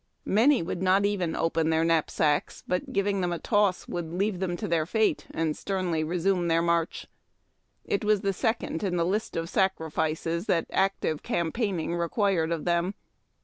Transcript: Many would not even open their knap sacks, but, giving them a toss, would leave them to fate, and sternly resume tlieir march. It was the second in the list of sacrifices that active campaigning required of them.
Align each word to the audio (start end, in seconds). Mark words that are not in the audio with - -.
Many 0.25 0.63
would 0.63 0.81
not 0.81 1.05
even 1.05 1.35
open 1.35 1.69
their 1.69 1.83
knap 1.83 2.09
sacks, 2.09 2.63
but, 2.67 2.91
giving 2.91 3.21
them 3.21 3.31
a 3.31 3.37
toss, 3.37 3.87
would 3.87 4.11
leave 4.11 4.39
them 4.39 4.57
to 4.57 4.85
fate, 4.87 5.27
and 5.29 5.55
sternly 5.55 6.03
resume 6.03 6.47
tlieir 6.49 6.63
march. 6.63 7.05
It 7.85 8.03
was 8.03 8.21
the 8.21 8.33
second 8.33 8.81
in 8.83 8.97
the 8.97 9.05
list 9.05 9.35
of 9.35 9.47
sacrifices 9.47 10.47
that 10.47 10.65
active 10.71 11.21
campaigning 11.21 11.93
required 11.95 12.51
of 12.51 12.65
them. 12.65 12.95